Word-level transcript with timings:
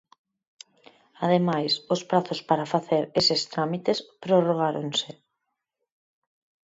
Ademais, 1.25 1.73
os 1.93 2.01
prazos 2.09 2.41
para 2.49 2.69
facer 2.73 3.03
eses 3.19 3.41
trámites 3.53 3.97
prorrogáronse... 4.23 5.09